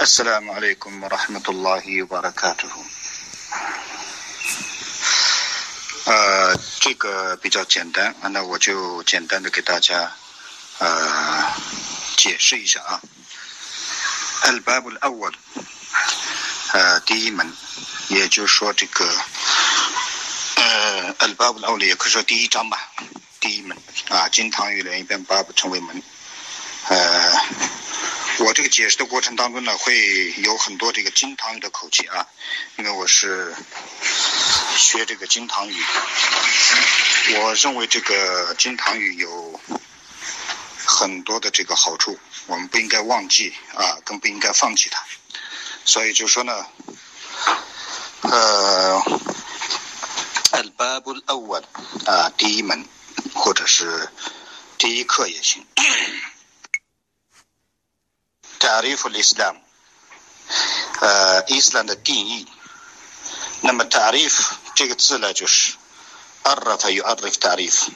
[0.00, 2.69] السلام عليكم ورحمة الله وبركاته。
[6.05, 10.09] 呃，这个比较简单，那我就简单的给大家
[10.79, 11.43] 呃
[12.15, 13.01] 解释一下啊。
[14.45, 15.33] الباب الأول，
[16.71, 17.51] 呃，第一门，
[18.07, 19.05] 也就是说这个
[20.55, 22.77] 呃，الباب الأول 也可以说第一章吧，
[23.41, 23.77] 第一门
[24.07, 26.01] 啊，金堂语连一边 bab 称为门，
[26.87, 27.41] 呃。
[28.39, 32.25] 我这个解释的过程当中呢，会有很多这个金堂语的口气啊，
[32.77, 33.55] 因为我是
[34.77, 35.83] 学这个金堂语。
[37.35, 39.59] 我认为这个金堂语有
[40.85, 42.17] 很多的这个好处，
[42.47, 45.03] 我们不应该忘记啊，更不应该放弃它。
[45.85, 46.65] 所以就说呢，
[48.21, 49.01] 呃
[50.51, 51.63] ，al-babul awal
[52.05, 52.85] 啊，第一门
[53.33, 54.09] 或者是
[54.77, 55.65] 第一课也行。
[58.70, 59.56] تعريف الإسلام
[61.00, 62.46] 呃，伊斯兰的定义。
[63.62, 65.74] 那么 “ta'rif” 这个字呢，就是
[66.44, 67.88] “arraf” 与 “arraf ta'rif”，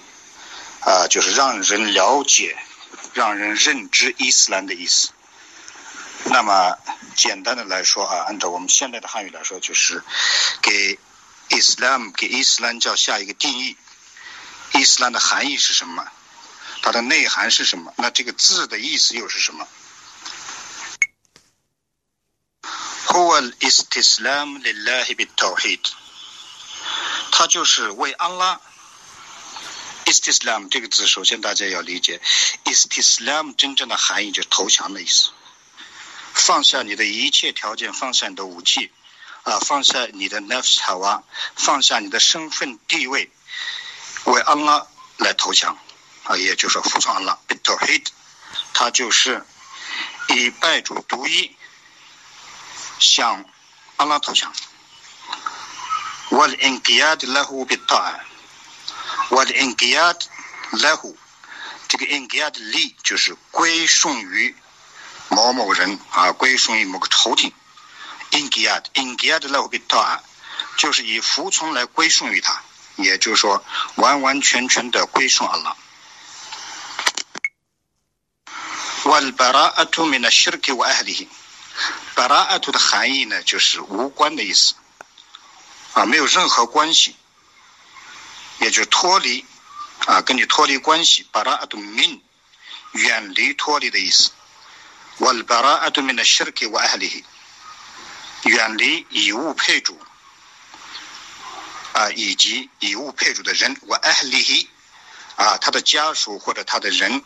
[0.80, 2.58] 啊，就是让人了解、
[3.14, 5.10] 让人认知伊斯兰的意思。
[6.24, 6.76] 那么
[7.16, 10.02] 简单的来说啊，按照我们现在的汉语来说，就是
[10.60, 10.98] 给
[11.50, 13.76] “Islam” 给伊斯兰教下一个定义。
[14.74, 16.06] 伊斯兰的含义是什么？
[16.82, 17.92] 它的内涵是什么？
[17.96, 19.66] 那这个字的意思又是什么
[23.08, 25.80] ？هو الاستسلام لله بالتوحيد
[27.32, 28.60] 它就是为安拉
[30.04, 32.20] istislam 这个字，首先大家要理解，
[32.64, 35.30] istislam 真正的含义就是投降的意思。
[36.34, 38.90] 放下你的一切条件，放下你的武器，
[39.42, 41.22] 啊，放下你的 nafs hawa，
[41.56, 43.30] 放下你的身份地位，
[44.24, 44.86] 为安拉
[45.18, 45.78] 来投降，
[46.24, 47.38] 啊，也就是说服从安拉。
[47.48, 48.06] bitawhid，
[48.72, 49.44] 它就是
[50.28, 51.56] 以拜主独一。
[52.98, 53.44] 向
[53.96, 54.52] 阿拉投降。
[56.30, 58.20] والانقياد له بالطاعة
[59.30, 60.22] والانقياد
[60.72, 61.14] له
[61.88, 64.54] 这个 انقياد 力就是归顺于
[65.28, 67.52] 某某人啊，归顺于某个朝廷。
[68.30, 70.20] انقياد انقياد له بالطاعة
[70.76, 72.62] 就是以服从来归顺于他，
[72.94, 73.64] 也就是说
[73.96, 75.76] 完完全全的归顺阿拉。
[79.04, 81.26] والبراءة من الشرك وأهله
[82.15, 84.75] 巴拉阿图的 含义呢，就是无关的意思，
[85.93, 87.15] 啊，没有任何关系，
[88.59, 89.45] 也就是脱离，
[90.05, 91.27] 啊，跟你脱离关系。
[91.31, 92.21] 巴拉阿图 mean
[92.93, 94.31] 远离、脱离的意思。
[95.19, 97.23] wal 巴拉阿图 min shirki wa ahlihi
[98.43, 99.99] 远离以物配主，
[101.93, 103.75] 啊，以及以物配主的人。
[103.87, 104.67] wa ahlih，
[105.35, 107.23] 啊，他的家属或者他的人，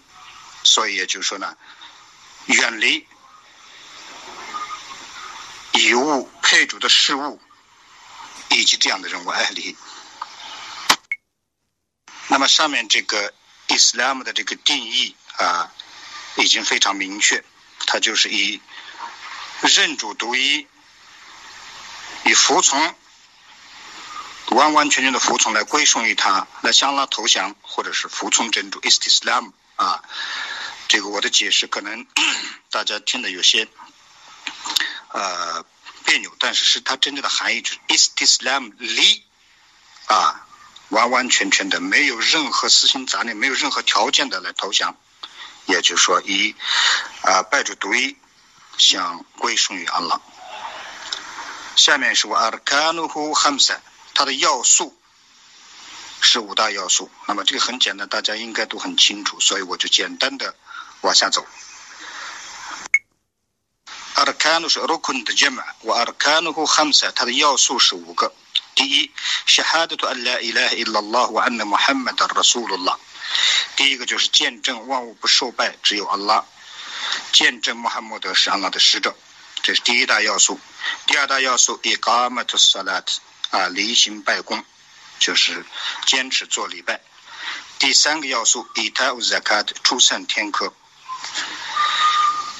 [0.63, 1.55] 所以也就是说呢，
[2.45, 3.07] 远离。
[5.79, 7.39] 以物配主的事物，
[8.49, 9.77] 以及这样的人物案例。
[12.27, 13.33] 那么上面这个
[13.69, 15.71] Islam 的这个定义啊，
[16.35, 17.45] 已经非常明确，
[17.87, 18.59] 它就是以
[19.61, 20.67] 认主独一，
[22.25, 22.93] 以服从，
[24.47, 28.81] 完完全全的服从来归顺于他，来向他投降，或者是服从真主。
[28.81, 30.03] Islam 啊，
[30.89, 32.05] 这个我的解释可能
[32.69, 33.69] 大家听的有些。
[35.11, 35.65] 呃，
[36.05, 39.21] 别扭，但是是它真正的含义就是 istislam li，
[40.07, 40.47] 啊，
[40.89, 44.95] 完完全全的没有任何私心杂念，没有任何条件的来投降，
[45.65, 46.55] 也就是说以
[47.23, 48.17] 啊拜主独一，
[48.77, 50.21] 向归顺于安拉。
[51.75, 53.79] 下面是我 arkanuhu hamsa，
[54.13, 54.99] 它的要素
[56.21, 57.09] 是五大要素。
[57.27, 60.55] 那么这个很简单，大家应该都很清楚，所以我就简单的
[61.01, 61.47] 往下走。
[64.29, 65.23] Arkan 是 rukun
[67.25, 68.31] 的要素是五个。
[68.75, 69.11] 第一
[69.47, 72.97] ，shahadatu an la ilaha illallah wa anna Muhammadan rasulullah。
[73.75, 76.45] 第一个就是见证万物不受拜，只有安拉；
[77.31, 79.15] 见证穆罕默德是安拉的使者，
[79.63, 80.59] 这是第一大要素。
[81.07, 83.17] 第二大要素，iqamat salat，
[83.49, 84.63] 啊，例行拜功，
[85.17, 85.65] 就是
[86.05, 87.01] 坚持做礼拜。
[87.79, 90.71] 第三个要素，ita'u zakat，出善天科。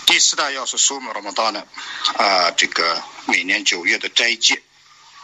[0.09, 1.63] 第四大要素苏姆罗摩达呢？
[2.17, 4.59] 啊，这个每年九月的斋戒，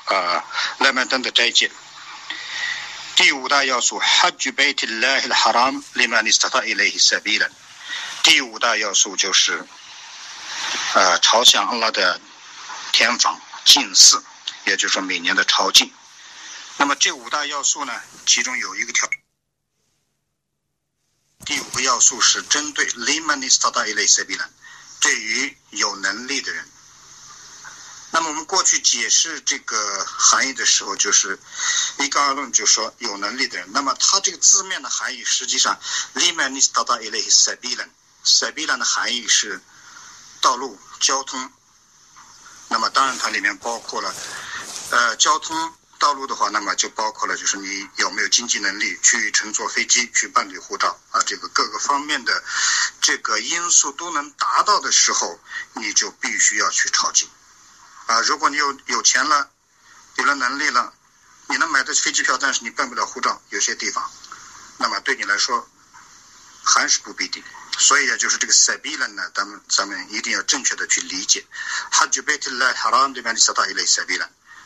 [0.06, 0.46] 啊，
[0.78, 1.72] 拉曼登的斋戒。
[3.16, 7.52] 第五大要素哈举贝提拉希哈拉姆里曼尼斯塔伊雷希塞比人。
[8.22, 9.66] 第五大要素就是，
[10.94, 12.22] 呃，朝向阿拉的
[12.92, 14.24] 天房近似，
[14.66, 15.90] 也就是说每年的朝觐。
[16.78, 19.10] 那么这五大要素呢，其中有一个条，
[21.44, 24.48] 第五个要素是针对里曼尼斯塔伊雷塞比人。
[25.00, 26.68] 对于有能力的人，
[28.12, 31.38] 那么我们过去解释这个含义的时候，就是
[32.00, 33.70] 一概而论，就说有能力的人。
[33.72, 35.80] 那么它这个字面的含义，实际上
[36.14, 39.62] “limanis tada ilay sabilan”，sabilan 的含义是
[40.42, 41.52] 道路、交通。
[42.68, 44.16] 那么当然，它里面包括了
[44.92, 52.44] 呃交通道路的话，那么就包括了就是你有没有经济能力去乘坐飞机去办理护照啊，这个各个方面的
[53.02, 55.40] 这个因素都能达到的时候，
[55.74, 57.30] 你就必须要去抄经。
[58.08, 59.50] 啊，如果你有有钱了，
[60.18, 60.94] 有了能力了，
[61.48, 64.12] 你能买得起飞机票，但是你办不了护照，有些地方，
[64.78, 65.68] 那么对你来说
[66.64, 67.44] 还是不必定。
[67.78, 71.46] 所以啊，就是这个 sabila 呢，咱们咱们一定要正确的去理解。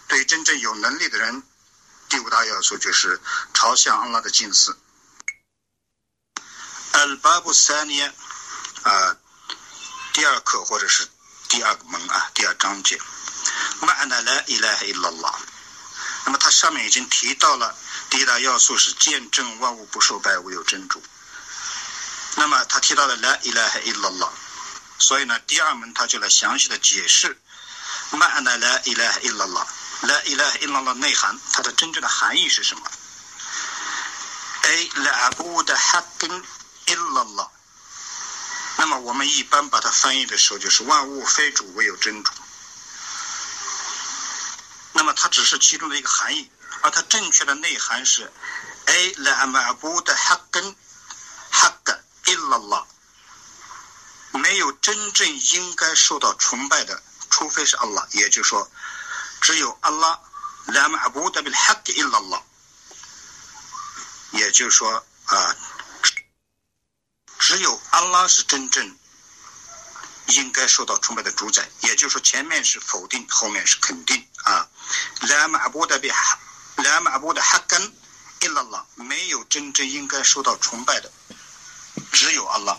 [0.09, 1.43] 对真正有能力的人，
[2.09, 3.21] 第五大要素就是
[3.53, 4.75] 朝向安拉的近似。
[6.93, 8.11] al-babu thaniya
[8.81, 9.15] 啊，
[10.11, 11.07] 第二课或者是
[11.47, 12.99] 第二个门啊，第二章节。
[13.81, 15.35] ma'na la ilaha illallah，
[16.25, 17.77] 那么它上面已经提到了
[18.09, 21.01] 第一大要素是见证万物不受败，唯有真主。
[22.35, 24.31] 那么他提到了 la ilaha illallah，
[24.97, 27.39] 所以呢，第二门他就来详细的解释
[28.11, 29.19] ma'na la ilaha
[30.01, 32.89] La ilaha ila 的内涵，它的真正的含义是什么
[34.61, 36.43] ？A la abud hakim
[36.85, 37.49] illallah。
[38.77, 42.31] 那么我们一般把它翻译的时候，就是万物非主，唯有真主。
[44.93, 46.49] 那么它只是其中的一个含义，
[46.81, 48.31] 而它正确的内涵是
[48.85, 50.75] A la abud hakim
[51.51, 52.85] hak illallah。
[54.31, 58.71] 没有真正应该受到崇拜的，除非是 Allah，也就是说。
[59.41, 60.19] 只有阿拉
[60.67, 62.41] 拉马布达比哈克伊拉拉
[64.31, 65.55] 也就是说啊，
[67.39, 68.97] 只有阿拉是真正
[70.27, 74.67] 应该受到崇拜的主宰，也就是说，前面是否定，后面是肯定啊。
[75.21, 76.11] 来马布的比
[76.75, 77.95] 来马布的哈根
[78.41, 81.11] 伊拉拉没有真正应该受到崇拜的，
[82.11, 82.77] 只有阿拉。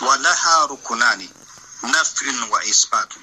[0.00, 1.32] 瓦拉哈鲁库纳尼
[1.80, 3.18] 那芬瓦伊斯巴图。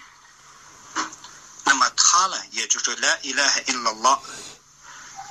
[2.18, 4.20] 那么他呢，也就是来伊拉哈伊拉拉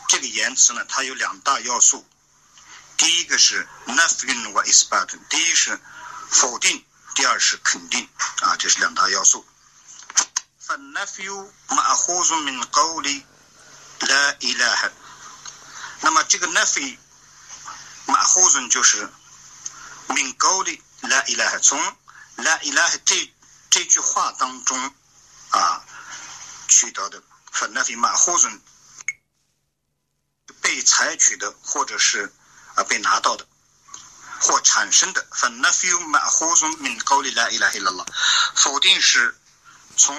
[0.08, 2.08] 这个言辞呢，它有两大要素。
[2.96, 5.78] 第一个是那芬瓦伊斯巴图，第一是
[6.30, 8.08] 否定，第二是肯定
[8.42, 9.46] 啊，这是两大要素。
[10.66, 11.30] فالنفي
[11.70, 13.24] مأخوذ من قول
[14.02, 14.92] لا إله
[16.02, 16.98] 那么这个 nafi
[18.06, 19.12] 马后人就是
[20.08, 21.78] min qawli la ilaha 从
[22.38, 23.34] la ilaha 这
[23.70, 24.94] 这句话当中
[25.50, 25.84] 啊
[26.79, 27.21] 取得的
[27.51, 28.49] 粉奈非曼或者
[30.61, 32.33] 被采取的或者是
[32.77, 33.45] 啊被拿到的。
[34.41, 38.05] 或产生的粉那非马呼中敏高利拉伊拉黑拉拉，
[38.55, 39.37] 否定是
[39.97, 40.17] 从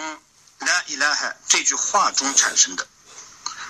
[0.58, 2.86] 拉伊拉哈这句话中产生的，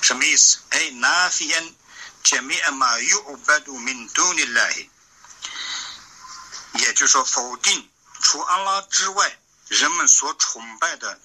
[0.01, 0.57] 什么意思？
[0.71, 1.75] 哎，那非恩
[2.24, 4.89] 杰米尔马尤巴杜敏杜尼拉黑，
[6.80, 7.88] 也就是说否定
[8.19, 9.38] 除阿拉之外
[9.68, 11.21] 人们所崇拜的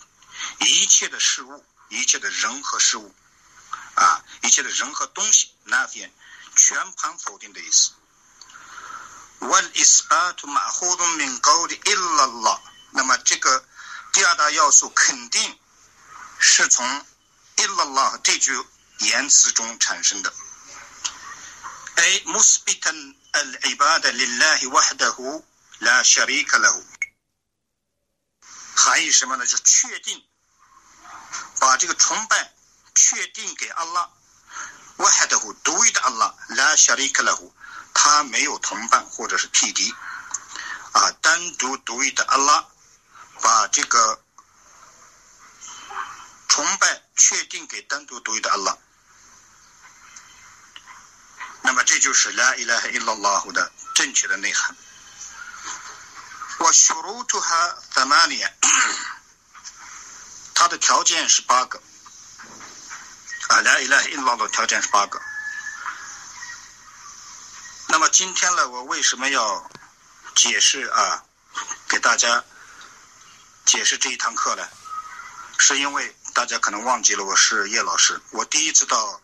[0.60, 3.14] 一切的事物、一切的人和事物，
[3.94, 6.10] 啊，一切的人和东西，nafian
[6.56, 7.92] 全盘否定的意思。
[9.40, 12.60] Wal isbatu ma'khudun min qawli illallah，
[12.92, 13.66] 那么这个。
[14.12, 15.58] 第二大要素肯定
[16.38, 17.04] 是从
[17.56, 18.56] illallah 这句
[19.00, 20.32] 言辞中产生的。
[21.96, 25.42] A musbitan al-ibada lillahi wahdahu
[25.80, 26.84] la sharika lahu，
[28.76, 29.44] 含义什么呢？
[29.44, 30.24] 就是确定
[31.64, 32.52] 把这个崇拜
[32.94, 34.10] 确定给阿拉
[34.98, 37.50] ，wahdahu 独一的阿拉，la sharika lahu，
[37.94, 39.90] 他没有同伴或者是匹敌，
[40.92, 42.66] 啊，单独独一的阿拉。
[43.40, 44.22] 把这个
[46.48, 48.76] 崇拜确定给单独独一的阿拉，
[51.62, 54.76] 那么这就是拉伊拉哈伊拉拉胡的正确的内涵。
[56.58, 58.54] 我输入图哈怎么念？
[60.54, 61.82] 它的条件是八个。
[63.48, 65.20] 啊，拉伊拉哈伊拉的条件是八个。
[67.88, 69.70] 那么今天呢，我为什么要
[70.34, 71.24] 解释啊？
[71.88, 72.44] 给大家。
[73.66, 74.68] 解释这一堂课呢，
[75.56, 78.20] 是因为大家可能忘记了我是叶老师。
[78.30, 79.22] 我第一次到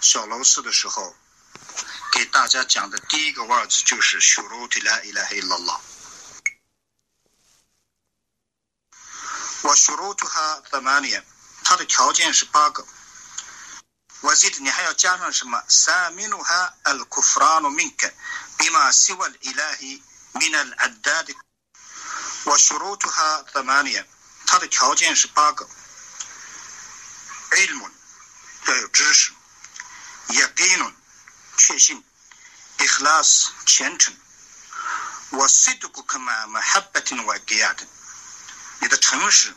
[0.00, 1.16] 小楼寺的时候，
[2.12, 5.80] 给大家讲的第一个 words 就是“s h u r u t la ilaha illallah”。
[9.62, 11.22] 我 shurutuha thamaniya，
[11.62, 12.84] 它的条件是八个。
[14.20, 18.12] 我记得你还要加上什么？saminuha al-kufranu minka
[18.58, 20.02] bima siwa al-ilahi
[20.34, 21.34] min al-addad。
[22.44, 24.04] 我 shurutuha thamaniya，
[24.46, 25.68] 它的条件是八个。
[27.52, 27.90] ilm
[28.66, 29.32] 要有知识
[30.28, 30.92] ，yaqin
[31.56, 32.02] 确信
[32.78, 34.12] ，ikhlas 虔诚
[35.30, 37.86] ，wasidq kama mahabbatin wa qiyad
[38.82, 39.54] 你的诚实、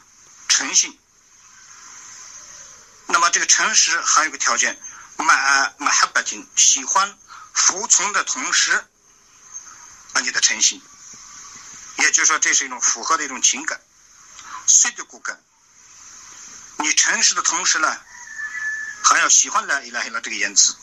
[0.47, 0.99] 诚信。
[3.07, 4.79] 那么这个诚实还有个条件
[5.17, 7.17] ，ma mahabbatin 喜欢
[7.51, 8.71] 服从的同时，
[10.13, 10.79] 啊你的诚信，
[11.97, 13.81] 也就是说这是一种符合的一种情感。
[14.67, 15.41] 谁的骨干？
[16.77, 17.97] 你诚实的同时呢，
[19.03, 20.75] 还要喜欢来伊拉伊拉这个言辞，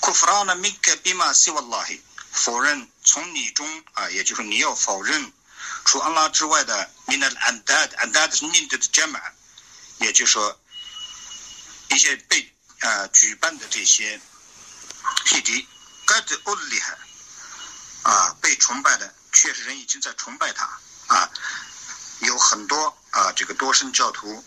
[0.00, 2.00] kufran mink bima siwa Allah。
[2.32, 5.32] 否认从你中啊，也就是你要否认
[5.84, 9.20] 除阿拉之外的 min al andad andad 是 min 的 jama，
[9.98, 10.60] 也就是说
[11.88, 14.20] 一些被啊举办的这些
[15.24, 15.66] 匹敌
[16.06, 16.94] ，gad ulliha
[18.10, 20.64] 啊被崇拜的，确实人已经在崇拜他
[21.06, 21.30] 啊，
[22.20, 24.44] 有很多啊这个多神教徒。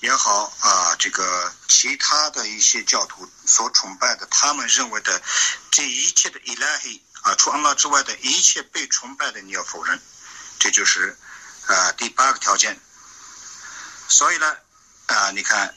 [0.00, 5.20] 也好啊，这个其他的一些教徒所崇拜的，他们认为的
[5.72, 10.00] 这一切的伊拉黑啊，除安拉之外的一切被崇拜的，你要否认，
[10.60, 11.18] 这就是
[11.66, 12.80] 啊第八个条件。
[14.06, 14.56] 所以呢
[15.06, 15.74] 啊，你看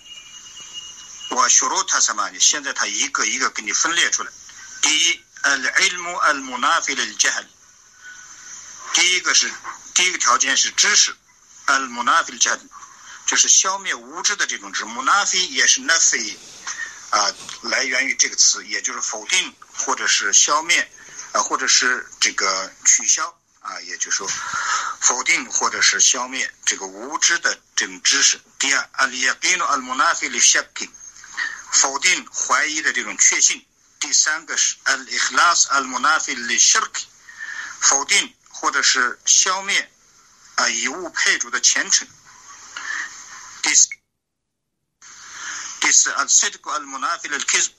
[1.31, 2.31] 我学了他什么？
[2.39, 4.31] 现在他一个一个给你分裂出来。
[4.83, 7.45] 第一，al ilmu al munafil al jahl。
[8.93, 9.51] 第一个是
[9.93, 11.15] 第一个条件是知识
[11.67, 12.59] ，al munafil jahl。
[13.23, 16.35] 就是消灭无知的这种知，穆纳菲也是 nafi
[17.11, 20.91] 啊，来源于这个词，也就是否定或者是消灭
[21.31, 24.29] 啊，或者是这个取消啊，也就是说
[24.99, 28.41] 否定或者是消灭这个无知的这种知识。
[28.59, 30.89] 第二，al-yaqinu al-munafi li-shakki，
[31.71, 33.65] 否定怀疑的这种确信。
[34.01, 37.03] 第三个是 al-ikhlas al-munafi li-shirk，
[37.79, 39.91] 否定或者是消灭
[40.55, 42.07] 啊以物配主的虔诚。
[43.61, 43.89] 第四，
[45.79, 47.69] 第四，al-sidq al-munafi al-kizb，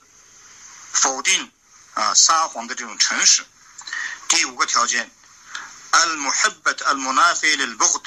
[0.93, 1.51] 否定
[1.93, 3.45] 啊撒谎的这种诚实。
[4.29, 5.11] 第五个条件
[5.91, 8.05] ，al-muhabbat al-munafi al-bughd，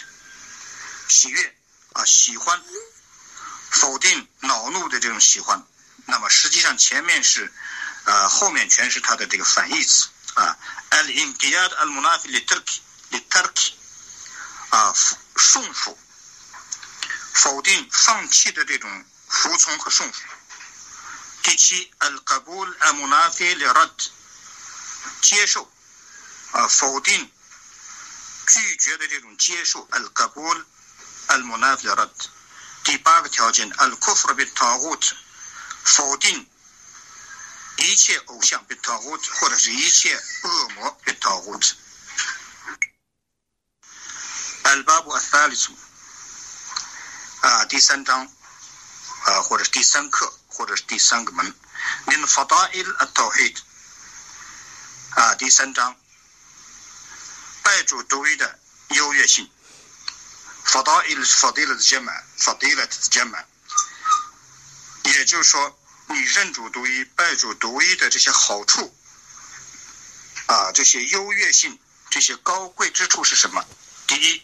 [1.09, 1.55] 喜悦
[1.93, 2.63] 啊喜欢，
[3.71, 5.63] 否定恼怒的这种喜欢。
[6.07, 7.53] 那么实际上前面是，
[8.06, 10.58] 呃后面全是它的这个反义词啊，
[10.92, 13.74] al-inqiyad al-munafi li-tarki，li-tarki，
[14.70, 14.94] 啊
[15.36, 15.98] 顺服。
[17.34, 20.20] 否定、放弃的这种服从和顺服。
[21.44, 24.10] 第七，al-qabul al-munafi li-rad，
[25.22, 25.72] 接受
[26.52, 27.32] 啊，否定、
[28.48, 30.66] 拒绝的这种接受，al-qabul
[31.30, 32.12] al-munafi li-rad。
[32.84, 35.14] 第八个条件，al-kufr bi-taghut，
[35.84, 36.48] 否定
[37.79, 41.73] 一切偶像 bi-taghut，或者是一切恶魔 bi-taghut。
[44.65, 45.71] al-babu al-thalith。
[47.43, 48.27] 啊，第三章，
[49.27, 51.55] 啊，或者是第三课，或者是第三个门
[52.07, 53.57] ，min fadail at-tawhid，
[55.11, 55.97] 啊，第三章，
[57.63, 59.49] 拜主独一的优越性
[60.65, 63.45] ，fadail fadila 的 jama，fadila 的 jama，
[65.05, 68.96] 也就是说，你认主独一、拜主独一的这些好处，
[70.48, 71.80] 啊，这些优越性、
[72.10, 73.66] 这些高贵之处是什么？
[74.08, 74.42] 第一，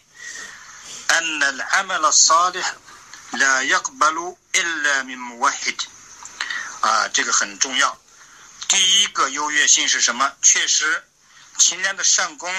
[1.08, 5.76] an al-amal salih。لا يقبل إلا من موحد
[6.80, 8.00] 啊，这个很重要。
[8.68, 10.32] 第一个优越性是什么？
[10.40, 11.04] 确实，
[11.58, 12.50] 勤练的善功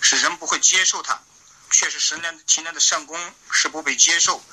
[0.00, 1.22] 是人不会接受它。
[1.70, 3.16] 确实，勤练勤练的善功
[3.52, 4.44] 是不被接受。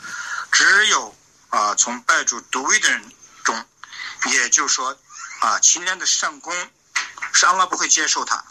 [0.51, 1.17] 只有
[1.49, 3.11] 啊，从拜主独一的人
[3.43, 3.65] 中，
[4.26, 4.98] 也就是说
[5.40, 6.52] 啊，勤练的善功
[7.32, 8.44] 是阿拉不会接受他，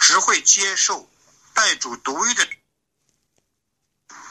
[0.00, 1.10] 只会接受
[1.52, 2.46] 拜主独一的。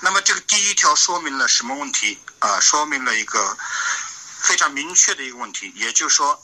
[0.01, 2.59] 那么这个第一条说明了什么问题啊？
[2.59, 3.57] 说明了一个
[4.39, 6.43] 非常明确的一个问题，也就是说，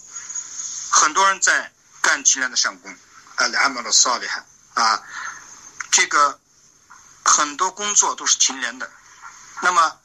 [0.91, 2.89] 很多人在干其他的善功，
[3.36, 4.45] 啊，阿姆罗萨利哈
[4.75, 5.03] 啊，
[5.91, 6.39] 这个
[7.25, 8.89] 很多工作都是停连的。
[9.62, 10.00] 那么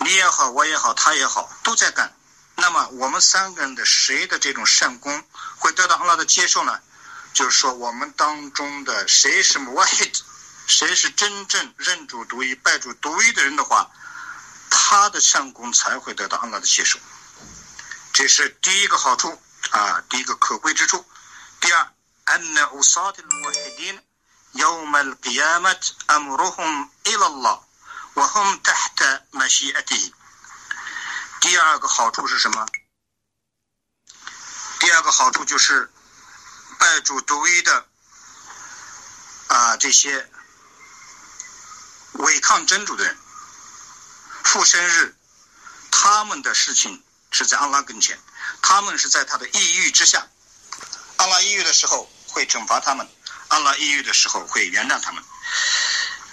[0.00, 2.14] 你也好，我也好，他也好，都在干。
[2.56, 5.24] 那么我们三个人的谁的这种善功
[5.58, 6.80] 会得到阿拉的接受呢？
[7.32, 10.18] 就是说，我们当中的谁是 muwahid，
[10.66, 13.90] 谁是真正认主独一、拜主独一的人的话，
[14.70, 16.98] 他的善功才会得到阿拉的接受。
[18.14, 19.38] 这是第一个好处
[19.70, 21.04] 啊，第一个可贵之处。
[21.60, 21.92] 第二
[22.24, 24.00] ，anna usat al-muwahidin
[24.54, 27.60] yawm al-qiyamah amruhum ila Allah
[28.14, 30.12] wa hum tahta mashi'atihi。
[31.40, 32.66] 第二个好处是什么？
[34.80, 35.90] 第二个好处就是。
[36.78, 37.86] 拜主独一的
[39.48, 40.30] 啊，这些
[42.12, 43.16] 违抗真主的人，
[44.44, 45.16] 复生日，
[45.90, 48.20] 他们的事情是在阿拉跟前，
[48.60, 50.28] 他们是在他的抑郁之下。
[51.16, 53.08] 阿拉抑郁的时候会惩罚他们，
[53.48, 55.24] 阿拉抑郁的时候会原谅他们。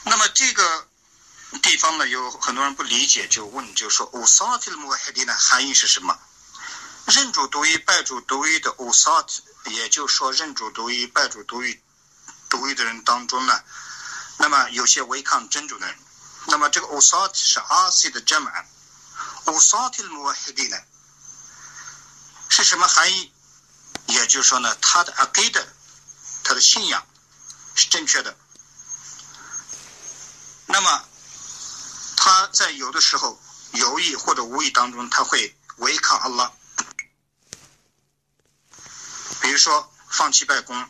[0.04, 0.90] 那么这个
[1.62, 6.18] 地方呢，有很多人不理解，就问，就说乌萨提穆海迪的含义是什么？
[7.06, 9.42] 认主独一、拜主独一的乌萨提。
[9.68, 11.80] 也就是说，认主独一、拜主独一、
[12.50, 13.64] 独一的人当中呢，
[14.38, 15.98] 那么有些违抗真主的人，
[16.48, 20.78] 那么这个 usat 是阿西的 jama，usat al muwahhidin 呢
[22.50, 23.32] 是什么含义？
[24.08, 25.66] 也就是说呢，他的 aqid，
[26.44, 27.08] 他的信仰
[27.74, 28.36] 是正确的，
[30.66, 31.06] 那么
[32.26, 33.38] 他在有的时候
[33.74, 36.54] 有意或者无意当中，他会违抗阿拉。
[39.42, 40.90] 比如说放弃拜功，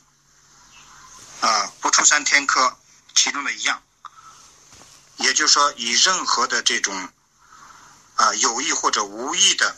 [1.42, 2.78] 啊，不出三天科，
[3.16, 3.82] 其中的一样，
[5.16, 7.10] 也就是说以任何的这种
[8.14, 9.76] 啊有意或者无意的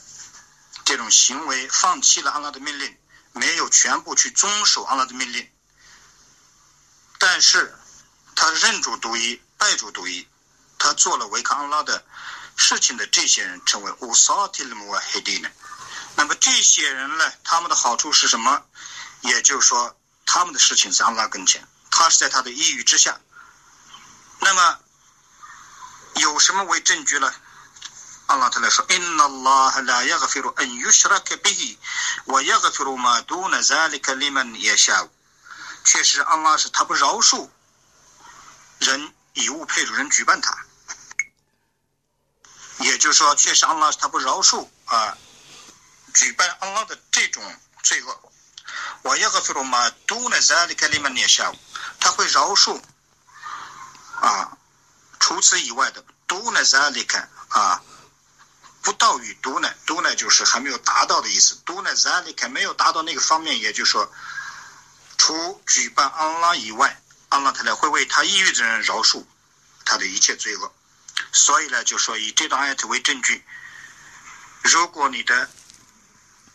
[0.83, 2.97] 这种行为，放弃了阿拉的命令，
[3.31, 5.49] 没有全部去遵守阿拉的命令，
[7.17, 7.73] 但是
[8.35, 10.27] 他认主独一，拜主独一，
[10.85, 12.05] 他做了违抗阿拉的
[12.55, 15.49] 事情的这些人，称为乌萨提勒姆瓦黑迪呢。
[16.15, 18.61] 那么这些人呢，他们的好处是什么？
[19.21, 23.19] 也就是说，他们的事情在阿拉跟前，他是在他的抑郁之下。
[24.41, 24.77] 那么
[26.17, 27.33] 有什么为证据呢？
[28.27, 31.79] 阿拉他来说：“Inna Allah la yaghfiru an yushraka bihi
[32.25, 35.09] wa yaghfiru ma duna zalika liman yasha。”
[35.83, 37.49] 确实，安拉是他不饶恕
[38.77, 40.55] 人以物配主，人举办他。
[42.85, 45.17] 也就是说，确实阿拉他不饶恕啊。
[46.13, 47.43] 举办安拉的这种
[47.83, 48.31] 罪恶，
[49.01, 51.51] 我要个菲罗马都呢在里克里面念下，
[51.99, 52.79] 他会饶恕
[54.21, 54.57] 啊，
[55.19, 56.03] 除此以外的。
[56.27, 57.19] 都呢在里克
[57.49, 57.81] 啊，
[58.81, 64.11] 不到于都呢，都呢就是还没有达到的意思，都呢在里克没有达到那个方面，也就是说，
[65.17, 69.23] 除举办安拉以外，安拉他呢会为他抑郁的人饶恕
[69.85, 70.73] 他的一切罪恶，
[71.31, 73.43] 所以呢，就说以这段艾特为证据，
[74.63, 75.49] 如果你的。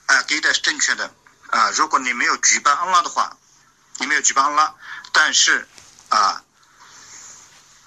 [0.06, 1.14] 啊，给的是正确的
[1.50, 1.70] 啊！
[1.70, 3.38] 如果你没有举办安拉的话，
[3.98, 4.74] 你没有举办安拉，
[5.12, 5.68] 但是
[6.08, 6.42] 啊，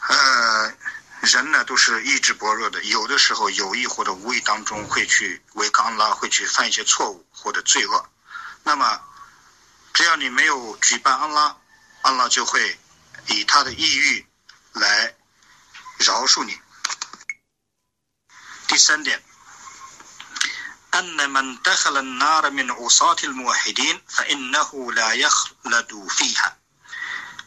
[0.07, 0.73] 呃，
[1.19, 8.09] 人呢都是意志薄弱的，有的时候有意或者无意当中会去违抗安拉，会去犯一些错误或者罪恶。
[8.63, 9.01] 那么，
[9.93, 11.57] 只要你没有举办安拉，
[12.03, 12.79] 安拉就会
[13.27, 14.25] 以他的抑郁
[14.71, 15.13] 来
[15.98, 16.58] 饶恕你。
[18.66, 19.22] 第三点。
[20.90, 26.56] أن من دخل النار من عصاة الموحدين فإنه لا يخلد فيها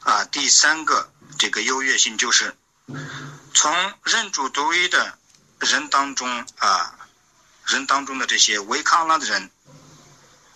[0.03, 2.55] 啊，第三个这个优越性就是，
[3.53, 5.17] 从认主独一的
[5.59, 6.95] 人当中啊，
[7.65, 9.49] 人当中的这些违抗拉的人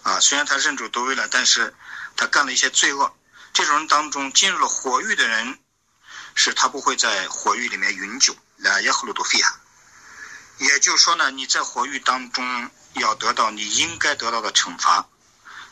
[0.04, 1.76] 啊，虽然他认主独一了，但是
[2.16, 3.12] 他干了一些罪恶，
[3.52, 5.60] 这种人当中进入了火狱的人，
[6.36, 9.54] 是他不会在火狱里面永久，لا يخلد فيها。
[10.58, 12.72] 也就是说呢，你在火狱当中。
[12.96, 15.06] 要得到你应该得到的惩罚，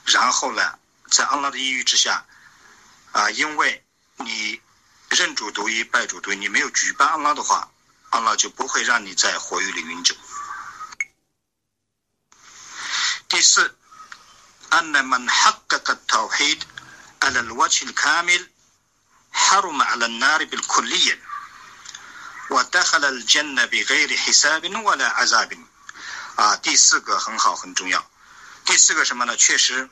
[0.08, 0.78] 然后呢，
[1.10, 2.26] 在安拉的抑郁之下，
[3.14, 3.82] 啊，因为
[4.18, 4.62] 你
[5.08, 7.72] 认主独一，拜主独一，你没有举办安拉的话，
[8.10, 10.14] 安拉就不会让你在火狱里永久。
[13.30, 13.74] 第四，
[14.74, 16.64] أن من حقق التوحيد
[17.22, 18.50] على الوجه الكامل
[19.38, 21.20] حرم على النار بالكلية
[22.50, 25.58] ودخل الجنة بغير حساب ولا عذاب
[26.36, 28.04] 啊，第四个很好，很重要。
[28.66, 29.38] 第四个什么呢？
[29.38, 29.90] 确实，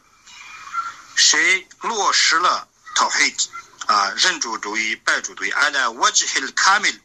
[1.15, 3.47] 谁落实了 tawhid
[3.85, 6.99] 啊，认主独一，拜主独一，ala wajhil kamil，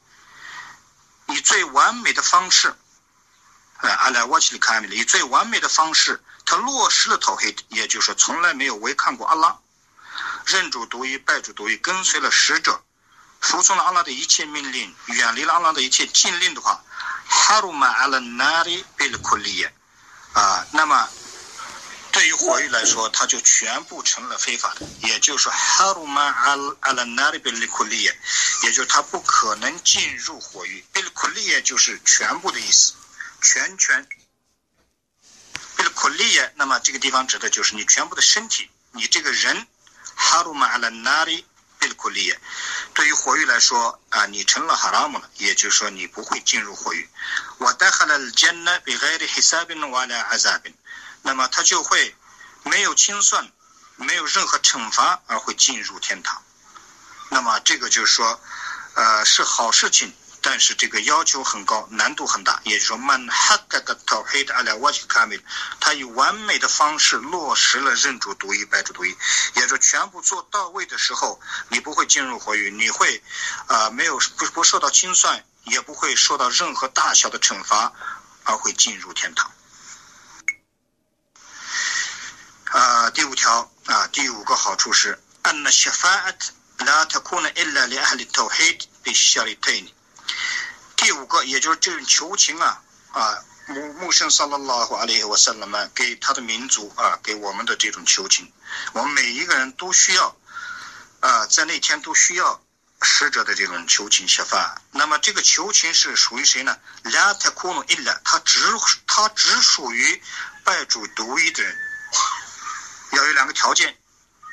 [1.28, 2.74] 以最完美的方式，
[3.78, 9.58] 啊，ala wajhil kamil，以最完美的方式，他落实了 tawhid，也就是说，从来没有违抗过阿拉，
[10.45, 12.83] 认主独一，拜主独一，跟随了使者，
[13.39, 16.83] 服从了阿拉的一切命令，远离了阿拉的一切禁令的话，
[17.27, 19.73] 哈鲁玛阿拉那里贝勒库利耶，
[20.33, 21.09] 啊，那么
[22.11, 24.85] 对于火狱来说，它就全部成了非法的。
[25.07, 28.19] 也就是说，哈鲁玛阿阿拉那里贝勒库利耶，
[28.63, 30.83] 也就是它不可能进入火狱。
[30.91, 32.95] 贝勒库利耶就是全部的意思，
[33.41, 34.05] 全全。
[35.77, 39.65] 贝勒库利耶，那么这个地方指的就是你全部的身体，你这个人，
[40.21, 41.45] 哈鲁玛阿拉那里。
[41.79, 42.39] 贝勒库利耶，
[42.93, 47.09] 对于火狱来说啊，你成了哈拉姆了，也就是说你不会进入火狱。
[47.57, 50.71] 我带哈了艰难比海的黑沙宾瓦拉阿扎宾，
[51.23, 52.15] 那么他就会
[52.61, 53.51] 没有清算，
[53.95, 56.43] 没有任何惩罚而会进入天堂。
[57.29, 58.39] 那么这个就是说，
[58.93, 60.13] 呃，是好事情。
[60.42, 62.60] 但是这个要求很高，难度很大。
[62.64, 65.40] 也就是说，曼哈格的讨黑的阿拉瓦吉卡米，
[65.80, 69.16] 他以完美的方式落实了认主独一、拜主独一，
[69.56, 73.22] 也就是说，全部做到位的时候，你不会进入火狱，你会，
[73.66, 77.92] 啊，没有不不受到清算，也不会受到任何大小的惩罚，
[78.44, 79.50] 而会进入天堂。
[82.66, 86.38] 啊，第五条啊，第五个好处是，أن الشفاعة
[86.78, 89.92] لا تكون إلا لأهل التوحيد بالشريطين。
[91.01, 92.79] 第五个，也就是这种求情啊
[93.11, 98.53] 啊，穆穆圣萨拉拉和阿里和萨拉曼给他的民族啊，给我们的这种求情，
[98.93, 100.37] 我们每一个人都需要
[101.19, 102.63] 啊，在那天都需要
[103.01, 104.79] 使者的这种求情写法。
[104.91, 106.77] 那么这个求情是属于谁呢？
[107.03, 108.59] 拉特库努伊拉，他只
[109.07, 110.21] 他只属于
[110.63, 111.77] 拜主独一的人，
[113.13, 113.97] 要有两个条件，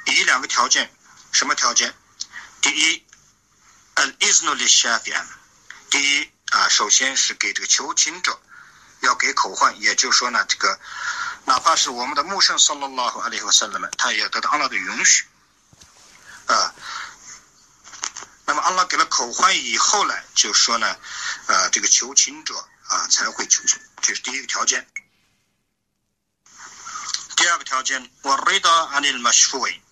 [0.07, 0.91] 以两个条件，
[1.31, 1.95] 什么条件？
[2.63, 3.05] 第一
[3.97, 5.27] ，al isnu li shafi'an，
[5.91, 6.31] 第一。
[6.51, 8.41] 啊，首先是给这个求情者
[9.01, 10.81] 要给口唤，也就是说呢，这个
[11.45, 15.27] 哪怕是我们的穆圣萨拉拉和阿里和萨拉们，他也得到阿拉的允许
[16.47, 16.75] 啊。
[18.47, 20.97] 那么阿拉给了口唤以后呢，就说呢，
[21.47, 22.55] 呃，这个求情者
[22.87, 24.89] 啊才会求情，这是第一个条件。
[27.37, 29.83] 第二个条件，我瑞达阿里马什维。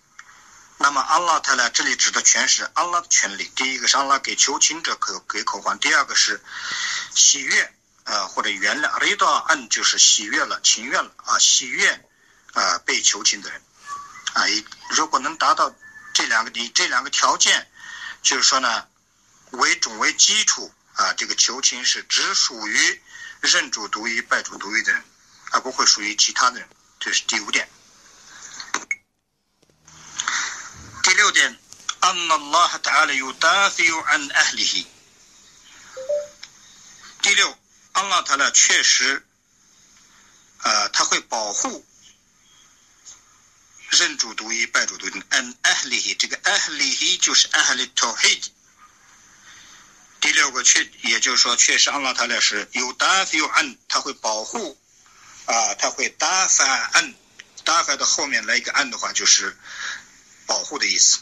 [0.79, 1.69] 那么阿拉他呢？
[1.71, 3.51] 这里指的全是阿拉的权利。
[3.55, 6.39] 第一个是阿拉给求情者口给口还，第二个是
[7.15, 8.99] 喜悦啊或者原谅。
[8.99, 12.05] 雷达按就是喜悦了、情愿了啊，喜悦
[12.53, 13.61] 啊被求情的人
[14.33, 14.43] 啊，
[14.91, 15.73] 如果能达到
[16.13, 17.67] 这两个以这两个条件，
[18.21, 18.87] 就是说呢，
[19.51, 23.01] 为主为基础啊，这个求情是只属于
[23.41, 25.03] 认主独一、拜主独一的人，
[25.51, 26.69] 而不会属于其他的人。
[26.99, 27.67] 这是第五点。
[31.03, 31.56] 第六点，
[32.02, 34.86] أن الله تعالى يدافع عن أهله。
[37.22, 37.56] 第六，
[37.92, 39.24] 阿拉塔拉确实，
[40.62, 41.84] 呃，他会保护
[43.90, 45.10] 认主独一、拜主独一。
[45.10, 48.46] an ahlihi，这个 ahlihi 就是 ahli tawhid。
[50.20, 54.76] 第六个确，也就是说，确实阿拉塔拉是有 dafiu an，他会保护，
[55.46, 59.56] 啊，他会 dafa an，dafa 的后面来一个 an 的话，就是。
[60.47, 61.19] 保护的意思，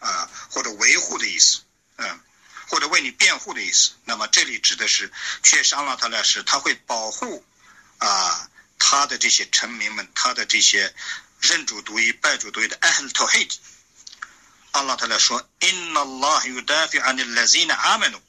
[0.00, 1.60] 啊，或者维护的意思，
[1.96, 2.20] 嗯，
[2.68, 3.92] 或者为你辩护的意思。
[4.04, 5.10] 那么这里指的是，
[5.42, 7.42] 确实阿拉塔拉是他会保护
[7.98, 10.94] 啊他的这些臣民们，他的这些
[11.40, 13.56] 认主独一、拜主独一的 ahl tawhid。
[14.72, 18.20] 阿拉塔拉说：“Inna Allah yudafi anil lazina amanu。”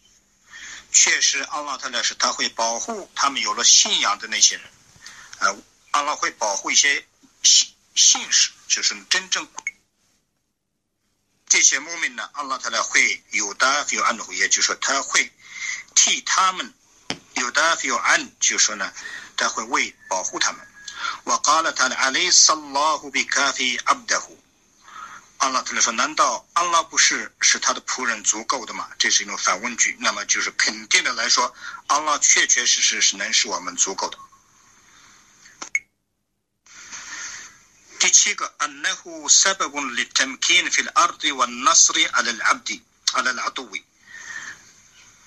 [0.94, 4.64] 确实，阿拉塔拉是他会保护他们有了信仰的那些人，
[5.40, 5.58] 啊，
[5.92, 7.06] 阿拉会保护一些
[7.42, 9.48] 信信使，就是真正。
[11.48, 15.32] 这些牧民呢，阿拉他呢会有的有安的，也就是说他会
[15.94, 16.74] 替他们
[17.36, 18.92] 有的有安，就是说呢，
[19.38, 20.68] 他会为保护他们。
[21.24, 24.38] 我告了他的阿里萨拉胡比卡菲阿布达胡，
[25.38, 28.90] 阿拉他呢说，难道阿拉不是是他的仆人足够的吗？
[28.98, 31.54] 这是一种反问句，那么就是肯定的来说，
[31.88, 34.18] 阿拉确确实实是能使我们足够的。
[38.05, 42.81] 第七个，أنه سبب للتمكين في الأرض والنصر على العبد
[43.13, 43.83] على العدو。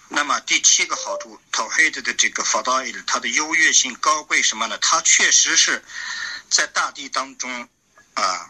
[0.10, 4.78] 那么第七个好处，Tawhid 的这个法道义，它的优越性高贵什么呢？
[4.80, 5.84] 它确实是
[6.50, 7.70] 在大地当中
[8.16, 8.50] 啊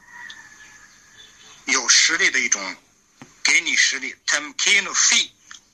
[1.66, 2.76] 有实力的一种，
[3.44, 5.30] 给你实力，Tamkin fi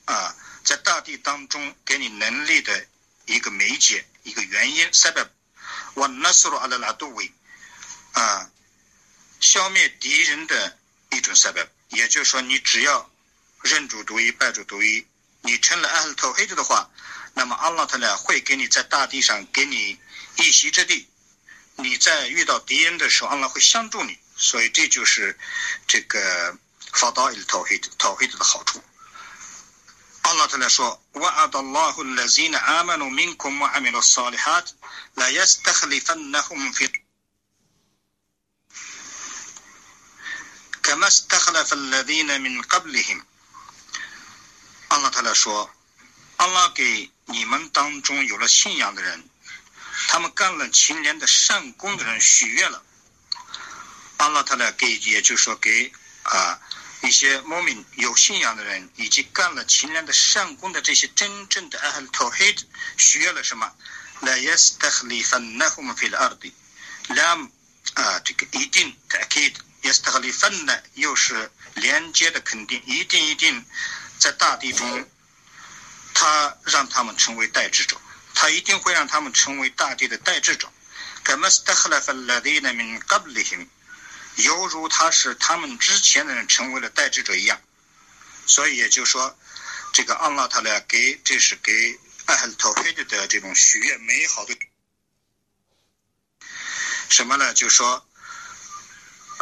[0.06, 2.86] 啊，在大地当中给你能力的
[3.26, 4.92] 一个媒介，一个原因。
[4.92, 5.28] سبب
[5.94, 7.30] والنصر على العدو。
[8.14, 8.50] 啊，
[9.40, 10.78] 消灭敌人的
[11.10, 13.10] 一种设备，也就是说，你只要
[13.62, 15.06] 认主独一、拜主独一，
[15.42, 16.90] 你成了阿拉头黑的话，
[17.34, 19.98] 那么阿拉特呢会给你在大地上给你
[20.36, 21.08] 一席之地。
[21.76, 24.18] 你在遇到敌人的时候，阿拉会相助你。
[24.36, 25.38] 所以这就是
[25.86, 26.56] 这个
[26.94, 28.82] 法道伊头黑头黑的好处。
[30.22, 34.70] 阿拉特来说：“وعد الله الذين آمنوا منكم وعملوا الصالحات
[35.16, 36.90] لا يستخلفنهم في
[40.84, 43.22] كما استخلف الذين من قبلهم。”
[44.88, 45.70] 阿拉特来说：“
[46.38, 49.28] 阿拉给你们当中有了信仰的人，
[50.08, 52.82] 他们干了勤廉的善功的人许愿了。
[54.18, 56.58] 阿拉特来给，也就是说给啊。”
[57.02, 62.66] 一些莫名有信仰的人，以及干了勤廉的善功的这些真正的阿哈托黑子，
[62.98, 63.72] 许愿了什么？
[64.20, 66.52] 来耶斯特里芬那我们费了二的，
[67.08, 67.50] 两
[67.94, 69.50] 啊，这个一定的给
[69.85, 73.63] 耶斯特里芬呢，又是连接的肯定，一定一定
[74.17, 75.07] 在大地中，
[76.15, 77.95] 他让他们成为代志者，
[78.33, 80.71] 他一定会让他们成为大地的代志者。
[84.37, 87.61] 犹如他是他们之前的人成为了代志者一样，
[88.45, 89.37] 所以也就是说，
[89.93, 94.57] 这个安拉他呢给这是给艾哈托黑的这种许愿美好的
[97.07, 97.53] 什么呢？
[97.53, 98.04] 就说，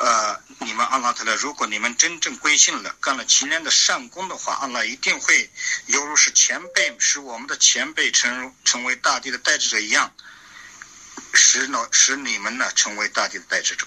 [0.03, 5.51] 呃，你们安拉他呢，如果你们真正归信了，干了勤廉的善功的话，安拉一定会
[5.87, 10.12] 犹如是前辈使我们的前辈成成为大地的代志者一样，
[11.35, 13.87] 使呢使你们呢成为大地的代志者。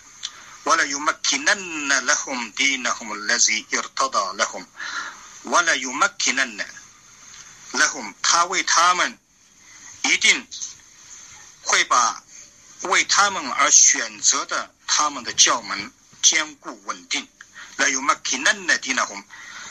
[0.63, 4.67] ولا يمكنن لهم دينهم الذي ارتضى لهم
[5.45, 6.65] ولا يمكنن
[7.73, 9.17] لهم 他为他们
[10.03, 10.47] 一定
[11.63, 12.21] 会把
[12.81, 15.91] 为他们而选择的他们的教门
[16.26, 17.28] 兼顾稳定，
[17.76, 19.22] 那有嘛给嫩的爹呢红，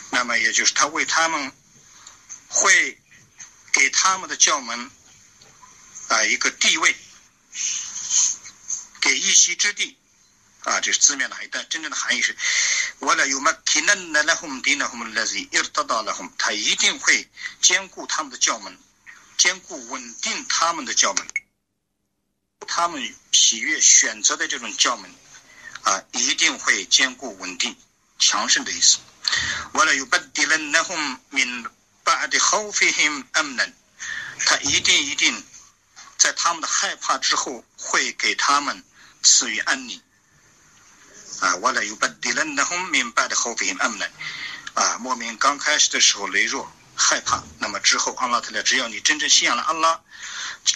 [0.10, 1.52] 那么也就是他为他们
[2.48, 2.98] 会
[3.74, 4.90] 给他们的教门
[6.08, 6.96] 啊一个地位，
[9.02, 9.98] 给一席之地
[10.64, 12.38] 啊，这是字面的含义，但真正的含义是，
[13.00, 17.30] 我呢有嘛给嫩的那红爹呢红那是要得到的红，他一定会
[17.62, 18.80] 兼顾他们的教门，
[19.36, 21.28] 兼顾稳定他们的教门，
[22.66, 25.14] 他们喜悦选择的这种教门。
[25.86, 27.76] 啊，一定会兼顾稳定
[28.18, 28.98] 强盛的意思。
[29.74, 31.66] 为了有不敌人那红民
[32.04, 33.74] 把的后飞行安能，
[34.46, 35.44] 他一定一定
[36.18, 38.84] 在他们的害怕之后，会给他们
[39.22, 40.02] 赐予安宁。
[41.42, 44.10] 啊，我来有把敌人那红明白的后边安能，
[44.74, 50.02] 啊，莫名刚开始的时候羸弱害怕，那么之后阿拉特来，只要你真正信仰了阿拉，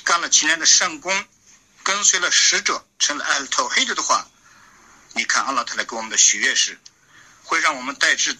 [0.04, 1.26] 干了勤年的善功，
[1.82, 4.28] 跟随了使者，成了艾特黑的的话，
[5.13, 6.80] 你看阿拉特来给我们的许愿是，
[7.43, 8.38] 会让我们代志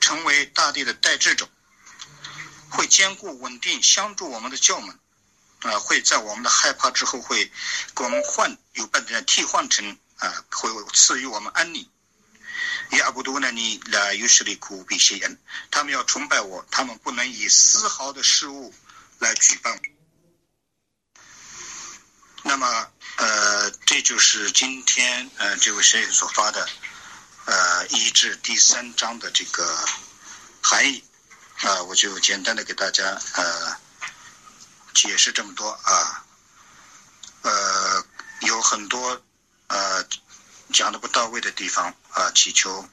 [0.00, 1.48] 成为大地的代志者，
[2.70, 4.98] 会坚固稳定相助我们的教门，
[5.60, 7.50] 啊，会在我们的害怕之后会
[7.94, 9.98] 给我们换有半点替换成。
[10.18, 11.90] 啊，会赐予我们安宁。
[12.90, 13.50] 亚布多呢？
[13.50, 15.36] 你来有实力苦比些人，
[15.68, 18.72] 他们要崇拜我，他们不能以丝毫的失误
[19.18, 19.80] 来举办我。
[22.52, 22.66] 那么，
[23.16, 26.68] 呃，这就是今天呃这位学员所发的
[27.46, 29.74] 呃一至第三章的这个
[30.60, 31.02] 含义
[31.62, 33.74] 啊，我就简单的给大家呃
[34.92, 36.26] 解释这么多啊，
[37.40, 38.04] 呃，
[38.42, 39.22] 有很多。
[39.68, 40.06] 呃，
[40.74, 42.86] 讲的不到位的地方啊，祈求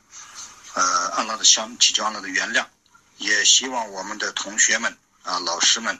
[0.73, 2.65] 呃安拉的相，祈求安拉的原谅，
[3.17, 5.99] 也希望我们的同学们啊、老师们、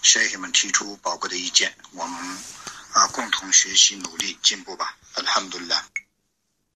[0.00, 2.38] 学员们提出宝贵的意见，我们
[2.94, 4.96] 啊共同学习、努力、进步吧。
[5.14, 5.84] 阿拉哈姆杜拉。